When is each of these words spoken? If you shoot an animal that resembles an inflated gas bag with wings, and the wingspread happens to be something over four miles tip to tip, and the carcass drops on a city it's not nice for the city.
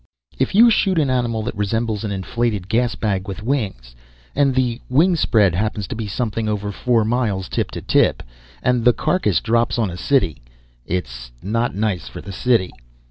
If 0.39 0.55
you 0.55 0.71
shoot 0.71 0.97
an 0.97 1.11
animal 1.11 1.43
that 1.43 1.53
resembles 1.55 2.03
an 2.03 2.09
inflated 2.11 2.67
gas 2.67 2.95
bag 2.95 3.27
with 3.27 3.43
wings, 3.43 3.95
and 4.33 4.55
the 4.55 4.81
wingspread 4.89 5.53
happens 5.53 5.87
to 5.89 5.95
be 5.95 6.07
something 6.07 6.49
over 6.49 6.71
four 6.71 7.05
miles 7.05 7.47
tip 7.47 7.69
to 7.69 7.81
tip, 7.83 8.23
and 8.63 8.83
the 8.83 8.93
carcass 8.93 9.41
drops 9.41 9.77
on 9.77 9.91
a 9.91 9.97
city 9.97 10.41
it's 10.87 11.31
not 11.43 11.75
nice 11.75 12.07
for 12.07 12.19
the 12.19 12.31
city. 12.33 12.71